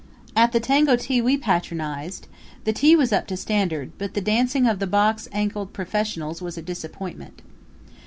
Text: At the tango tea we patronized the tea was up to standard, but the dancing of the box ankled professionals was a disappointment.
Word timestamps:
At 0.35 0.51
the 0.51 0.59
tango 0.59 0.95
tea 0.95 1.21
we 1.21 1.37
patronized 1.37 2.25
the 2.63 2.73
tea 2.73 2.95
was 2.95 3.13
up 3.13 3.27
to 3.27 3.37
standard, 3.37 3.91
but 3.99 4.15
the 4.15 4.19
dancing 4.19 4.65
of 4.65 4.79
the 4.79 4.87
box 4.87 5.27
ankled 5.31 5.73
professionals 5.73 6.41
was 6.41 6.57
a 6.57 6.63
disappointment. 6.63 7.43